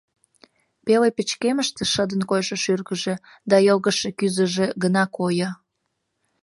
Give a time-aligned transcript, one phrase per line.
[0.85, 3.15] Пеле пычкемыште шыдын койшо шӱргыжӧ
[3.49, 5.49] да йылгыжше кӱзыжӧ гына койо.